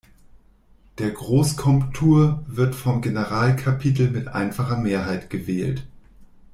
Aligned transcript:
Der 0.97 1.11
Großkomtur 1.11 2.43
wird 2.47 2.73
vom 2.73 3.03
Generalkapitel 3.03 4.09
mit 4.09 4.29
einfacher 4.29 4.77
Mehrheit 4.79 5.29
gewählt. 5.29 5.85